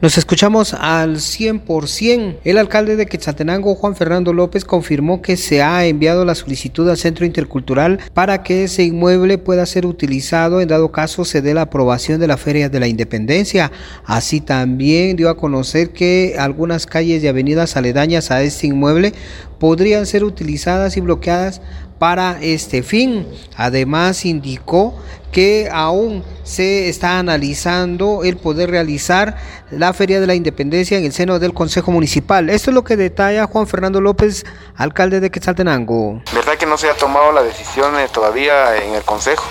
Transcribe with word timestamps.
Nos 0.00 0.16
escuchamos 0.16 0.74
al 0.74 1.16
100%. 1.16 2.36
El 2.44 2.58
alcalde 2.58 2.94
de 2.94 3.06
Quetzaltenango, 3.06 3.74
Juan 3.74 3.96
Fernando 3.96 4.32
López, 4.32 4.64
confirmó 4.64 5.22
que 5.22 5.36
se 5.36 5.60
ha 5.60 5.84
enviado 5.86 6.24
la 6.24 6.36
solicitud 6.36 6.88
al 6.88 6.96
Centro 6.96 7.26
Intercultural 7.26 7.98
para 8.14 8.44
que 8.44 8.62
ese 8.62 8.84
inmueble 8.84 9.38
pueda 9.38 9.66
ser 9.66 9.86
utilizado 9.86 10.60
en 10.60 10.68
dado 10.68 10.92
caso 10.92 11.24
se 11.24 11.42
dé 11.42 11.52
la 11.52 11.62
aprobación 11.62 12.20
de 12.20 12.28
la 12.28 12.36
Feria 12.36 12.68
de 12.68 12.78
la 12.78 12.86
Independencia. 12.86 13.72
Así 14.04 14.40
también 14.40 15.16
dio 15.16 15.30
a 15.30 15.36
conocer 15.36 15.90
que 15.90 16.36
algunas 16.38 16.86
calles 16.86 17.24
y 17.24 17.26
avenidas 17.26 17.76
aledañas 17.76 18.30
a 18.30 18.40
este 18.42 18.68
inmueble 18.68 19.14
podrían 19.58 20.06
ser 20.06 20.22
utilizadas 20.22 20.96
y 20.96 21.00
bloqueadas 21.00 21.60
para 21.98 22.38
este 22.40 22.82
fin. 22.82 23.26
Además, 23.56 24.24
indicó 24.24 24.94
que 25.32 25.68
aún 25.70 26.24
se 26.42 26.88
está 26.88 27.18
analizando 27.18 28.24
el 28.24 28.38
poder 28.38 28.70
realizar 28.70 29.36
la 29.70 29.92
Feria 29.92 30.20
de 30.20 30.26
la 30.26 30.34
Independencia 30.34 30.96
en 30.96 31.04
el 31.04 31.12
seno 31.12 31.38
del 31.38 31.52
Consejo 31.52 31.90
Municipal. 31.90 32.48
Esto 32.48 32.70
es 32.70 32.74
lo 32.74 32.84
que 32.84 32.96
detalla 32.96 33.46
Juan 33.46 33.66
Fernando 33.66 34.00
López, 34.00 34.44
alcalde 34.76 35.20
de 35.20 35.30
Quetzaltenango. 35.30 36.22
Verdad 36.32 36.56
que 36.56 36.66
no 36.66 36.78
se 36.78 36.88
ha 36.88 36.94
tomado 36.94 37.32
la 37.32 37.42
decisión 37.42 37.98
eh, 37.98 38.08
todavía 38.10 38.76
en 38.82 38.94
el 38.94 39.02
Consejo. 39.02 39.44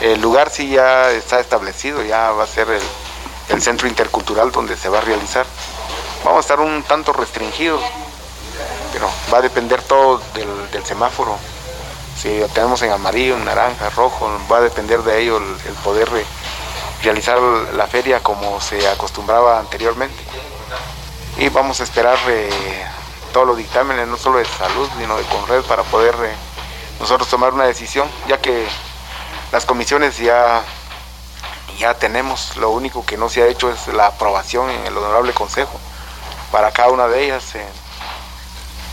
El 0.00 0.20
lugar 0.20 0.50
sí 0.50 0.70
ya 0.70 1.10
está 1.10 1.40
establecido, 1.40 2.02
ya 2.04 2.30
va 2.30 2.44
a 2.44 2.46
ser 2.46 2.68
el, 2.70 2.82
el 3.54 3.60
centro 3.60 3.88
intercultural 3.88 4.52
donde 4.52 4.76
se 4.76 4.88
va 4.88 4.98
a 4.98 5.02
realizar. 5.02 5.44
Vamos 6.24 6.38
a 6.38 6.40
estar 6.40 6.60
un 6.60 6.82
tanto 6.84 7.12
restringidos 7.12 7.82
va 9.32 9.38
a 9.38 9.42
depender 9.42 9.82
todo 9.82 10.20
del, 10.34 10.84
semáforo. 10.84 11.36
Si 12.16 12.40
lo 12.40 12.48
tenemos 12.48 12.82
en 12.82 12.92
amarillo, 12.92 13.36
en 13.36 13.44
naranja, 13.44 13.90
rojo, 13.90 14.30
va 14.50 14.58
a 14.58 14.60
depender 14.60 15.02
de 15.02 15.22
ello 15.22 15.38
el, 15.38 15.74
poder 15.84 16.10
realizar 17.02 17.38
la 17.74 17.86
feria 17.86 18.22
como 18.22 18.60
se 18.60 18.86
acostumbraba 18.88 19.58
anteriormente. 19.58 20.22
Y 21.38 21.48
vamos 21.48 21.80
a 21.80 21.84
esperar 21.84 22.18
eh, 22.28 22.50
todos 23.32 23.46
los 23.46 23.56
dictámenes, 23.56 24.06
no 24.08 24.16
solo 24.16 24.38
de 24.38 24.44
salud, 24.44 24.88
sino 24.98 25.16
de 25.16 25.24
Conred, 25.24 25.62
para 25.62 25.82
poder 25.84 26.14
eh, 26.24 26.34
nosotros 26.98 27.28
tomar 27.28 27.54
una 27.54 27.64
decisión, 27.64 28.08
ya 28.28 28.38
que 28.38 28.66
las 29.52 29.64
comisiones 29.64 30.18
ya, 30.18 30.62
ya 31.78 31.94
tenemos, 31.94 32.56
lo 32.56 32.70
único 32.70 33.06
que 33.06 33.16
no 33.16 33.28
se 33.28 33.42
ha 33.42 33.46
hecho 33.46 33.70
es 33.70 33.86
la 33.88 34.06
aprobación 34.06 34.68
en 34.68 34.86
el 34.86 34.96
Honorable 34.96 35.32
Consejo 35.32 35.78
para 36.50 36.72
cada 36.72 36.90
una 36.90 37.08
de 37.08 37.24
ellas. 37.24 37.54
Eh, 37.54 37.66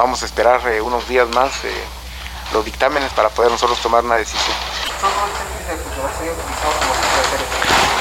vamos 0.00 0.22
a 0.22 0.24
esperar 0.24 0.66
eh, 0.66 0.80
unos 0.80 1.06
días 1.08 1.28
más 1.28 1.52
eh, 1.62 1.84
los 2.54 2.64
dictámenes 2.64 3.12
para 3.12 3.28
poder 3.28 3.50
nosotros 3.50 3.78
tomar 3.80 4.02
una 4.02 4.16
decisión. 4.16 4.56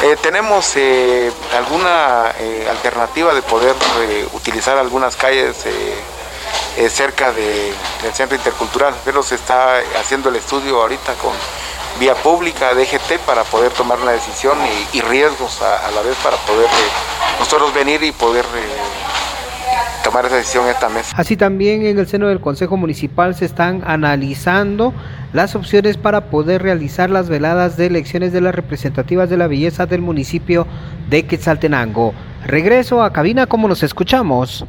Eh, 0.03 0.15
tenemos 0.21 0.75
alguna 1.57 2.33
alternativa 2.69 3.33
de 3.33 3.41
poder 3.41 3.75
utilizar 4.31 4.77
algunas 4.77 5.17
calles 5.17 5.57
cerca 6.89 7.33
del 7.33 7.75
centro 8.13 8.37
intercultural, 8.37 8.95
pero 9.03 9.21
se 9.21 9.35
está 9.35 9.79
haciendo 9.99 10.29
el 10.29 10.37
estudio 10.37 10.81
ahorita 10.81 11.13
con 11.15 11.33
vía 11.99 12.15
pública 12.15 12.73
de 12.73 12.83
EGT 12.83 13.19
para 13.25 13.43
poder 13.43 13.73
tomar 13.73 13.99
una 13.99 14.13
decisión 14.13 14.57
y, 14.93 15.01
riesgos 15.01 15.61
a, 15.61 15.91
la 15.91 16.01
vez 16.01 16.15
para 16.23 16.37
poder 16.37 16.69
nosotros 17.39 17.73
venir 17.73 18.01
y 18.03 18.13
poder 18.13 18.45
tomar 20.09 20.25
esa 20.25 20.37
decisión 20.37 20.67
esta 20.67 20.89
mesa. 20.89 21.15
Así 21.15 21.37
también 21.37 21.85
en 21.85 21.99
el 21.99 22.07
seno 22.07 22.27
del 22.27 22.39
Consejo 22.39 22.77
Municipal 22.77 23.35
se 23.35 23.45
están 23.45 23.83
analizando 23.85 24.91
las 25.33 25.55
opciones 25.55 25.97
para 25.97 26.31
poder 26.31 26.63
realizar 26.63 27.11
las 27.11 27.29
veladas 27.29 27.77
de 27.77 27.85
elecciones 27.85 28.33
de 28.33 28.41
las 28.41 28.55
representativas 28.55 29.29
de 29.29 29.37
la 29.37 29.47
belleza 29.47 29.85
del 29.85 30.01
municipio 30.01 30.65
de 31.09 31.27
Quetzaltenango. 31.27 32.13
Regreso 32.43 33.03
a 33.03 33.13
cabina 33.13 33.45
como 33.45 33.67
nos 33.67 33.83
escuchamos. 33.83 34.65